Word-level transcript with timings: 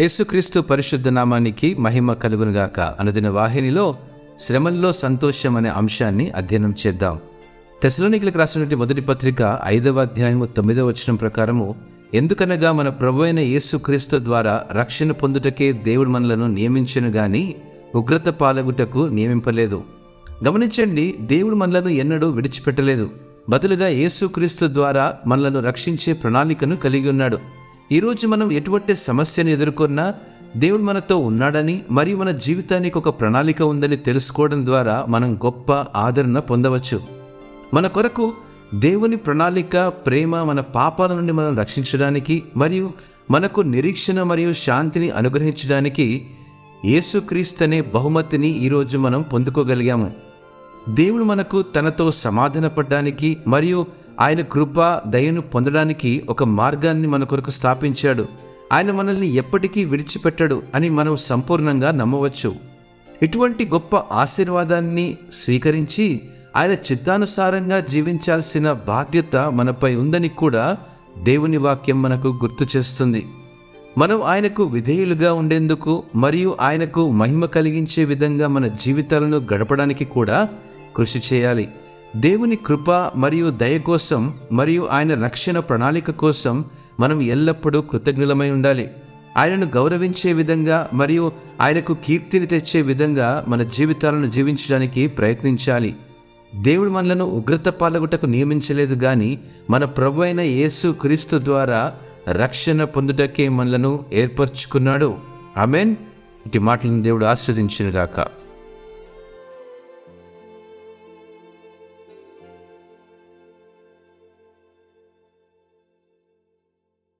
యేసుక్రీస్తు 0.00 0.60
పరిశుద్ధ 0.60 1.08
నామానికి 1.08 1.74
మహిమ 1.74 2.12
కలుగునుగాక 2.12 2.80
అనుదిన 2.80 3.28
వాహినిలో 3.28 3.96
శ్రమల్లో 4.40 4.92
సంతోషం 4.92 5.56
అనే 5.56 5.68
అంశాన్ని 5.68 6.30
అధ్యయనం 6.30 6.74
చేద్దాం. 6.86 7.18
తెసలోనికులకు 7.82 8.38
రాసినటువంటి 8.38 8.74
మొదటి 8.74 9.00
పత్రిక 9.00 9.58
ఐదవ 9.64 10.00
అధ్యాయము 10.00 10.44
తొమ్మిదవ 10.44 10.86
వచనం 10.86 11.16
ప్రకారము 11.16 11.74
ఎందుకనగా 12.14 12.72
మన 12.72 12.88
ప్రభు 12.88 13.22
అయిన 13.22 13.38
యేసుక్రీస్తు 13.38 14.16
ద్వారా 14.16 14.64
రక్షణ 14.72 15.12
పొందుటకే 15.12 15.72
దేవుడు 15.72 16.10
మనలను 16.10 16.46
నియమించను 16.46 17.08
గాని 17.08 17.54
ఉగ్రత 17.94 18.28
పాలగుటకు 18.28 18.98
నియమింపలేదు. 18.98 19.82
గమనించండి 20.46 21.14
దేవుడు 21.20 21.54
మనలను 21.54 21.88
ఎన్నడూ 21.88 22.30
విడిచిపెట్టలేదు. 22.30 23.10
బదులుగా 23.48 23.88
యేసుక్రీస్తు 23.88 24.66
ద్వారా 24.66 25.14
మనలను 25.26 25.60
రక్షించే 25.60 26.12
ప్రణాళికను 26.12 26.76
కలిగి 26.76 27.10
ఉన్నాడు. 27.10 27.57
ఈరోజు 27.92 28.26
మనం 28.26 28.52
ఎటువంటి 28.52 28.96
సమస్యను 28.96 29.48
ఎదుర్కొన్నా 29.48 30.14
దేవుడు 30.56 30.82
మనతో 30.82 31.18
ఉన్నాడని 31.18 31.82
మరియు 31.90 32.16
మన 32.16 32.30
జీవితానికి 32.30 32.98
ఒక 32.98 33.08
ప్రణాళిక 33.08 33.62
ఉందని 33.62 33.96
తెలుసుకోవడం 33.96 34.66
ద్వారా 34.66 35.06
మనం 35.08 35.34
గొప్ప 35.34 35.72
ఆదరణ 35.72 36.38
పొందవచ్చు. 36.38 37.00
మన 37.74 37.86
కొరకు 37.86 38.32
దేవుని 38.74 39.16
ప్రణాళిక 39.16 39.78
ప్రేమ 39.88 40.42
మన 40.42 40.60
పాపాల 40.60 41.14
నుండి 41.14 41.32
మనం 41.32 41.58
రక్షించడానికి 41.58 42.42
మరియు 42.56 42.92
మనకు 43.30 43.60
నిరీక్షణ 43.60 44.22
మరియు 44.22 44.52
శాంతిని 44.52 45.10
అనుగ్రహించడానికి 45.10 46.26
యేసుక్రీస్తు 46.84 47.64
అనే 47.64 47.80
బహుమతిని 47.80 48.48
ఈరోజు 48.48 48.98
మనం 48.98 49.22
పొందుకోగలిగాము. 49.22 50.12
దేవుడు 50.88 51.24
మనకు 51.24 51.62
తనతో 51.62 52.12
సమాధానపడడానికి 52.12 53.36
మరియు 53.46 53.86
ఆయన 54.20 54.40
కృప 54.40 55.00
దయను 55.08 55.40
పొందడానికి 55.40 56.22
ఒక 56.28 56.44
మార్గాన్ని 56.44 57.06
మన 57.06 57.24
కొరకు 57.24 57.50
స్థాపించాడు. 57.50 58.26
ఆయన 58.72 58.92
మనల్ని 58.92 59.26
ఎప్పటికీ 59.26 59.84
విడిచిపెట్టడు 59.84 60.62
అని 60.74 60.90
మనం 60.90 61.16
సంపూర్ణంగా 61.16 61.90
నమ్మవచ్చు. 61.90 62.54
ఇటువంటి 63.22 63.64
గొప్ప 63.68 63.96
ఆశీర్వాదాన్ని 63.96 65.16
స్వీకరించి 65.32 66.20
ఆయన 66.56 66.70
చిత్తానుసారంగా 66.70 67.80
జీవించాల్సిన 67.80 68.72
బాధ్యత 68.72 69.36
మనపై 69.36 69.94
ఉందని 69.94 70.28
కూడా 70.28 70.76
దేవుని 71.22 71.56
వాక్యం 71.56 72.02
మనకు 72.02 72.28
గుర్తు 72.28 72.78
చేస్తుంది. 72.78 73.26
మనం 73.98 74.22
ఆయనకు 74.22 74.62
విధేయులుగా 74.62 75.32
ఉండేందుకు 75.32 76.02
మరియు 76.16 76.56
ఆయనకు 76.60 77.10
మహిమ 77.10 77.44
కలిగించే 77.46 78.04
విధంగా 78.04 78.48
మన 78.48 78.66
జీవితాలను 78.66 79.36
గడపడానికి 79.54 80.04
కూడా 80.04 80.48
కృషి 80.96 81.22
చేయాలి. 81.32 81.68
దేవుని 82.16 82.56
కృప 82.56 82.90
మరియు 83.16 83.50
దయ 83.50 83.78
కోసం 83.78 84.34
మరియు 84.52 84.88
ఆయన 84.90 85.24
రక్షణ 85.24 85.58
ప్రణాళిక 85.58 86.10
కోసం 86.10 86.64
మనం 87.00 87.22
ఎల్లప్పుడూ 87.22 87.80
కృతజ్ఞులమై 87.80 88.50
ఉండాలి. 88.50 88.90
ఆయనను 89.36 89.66
గౌరవించే 89.66 90.32
విధంగా 90.32 90.88
మరియు 90.94 91.32
ఆయనకు 91.60 91.94
కీర్తిని 91.94 92.46
తెచ్చే 92.46 92.82
విధంగా 92.82 93.44
మన 93.48 93.62
జీవితాలను 93.62 94.30
జీవించడానికి 94.30 95.06
ప్రయత్నించాలి. 95.06 95.96
దేవుడు 96.54 96.90
మనలను 96.90 97.24
ఉగ్రత 97.24 97.68
పాలగుటకు 97.68 98.26
నియమించలేదు 98.26 98.94
గాని 98.94 99.38
మన 99.70 99.84
ప్రభు 99.84 100.22
అయిన 100.22 100.40
యేసు 100.40 100.96
క్రీస్తు 101.00 101.40
ద్వారా 101.44 101.94
రక్షణ 102.28 102.84
పొందుటకే 102.84 103.48
మనలను 103.48 104.04
ఏర్పరచుకున్నాడు. 104.12 105.14
ఆమెన్. 105.56 105.96
ఇటు 106.46 106.58
మాటలను 106.58 107.02
దేవుడు 107.02 107.24
ఆశ్రదించినగాక 107.24 108.37